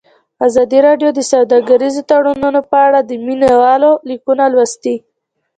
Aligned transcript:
ازادي 0.47 0.79
راډیو 0.87 1.09
د 1.13 1.19
سوداګریز 1.31 1.95
تړونونه 2.09 2.59
په 2.69 2.77
اړه 2.87 2.99
د 3.03 3.11
مینه 3.25 3.51
والو 3.61 3.91
لیکونه 4.09 4.43
لوستي. 4.53 4.95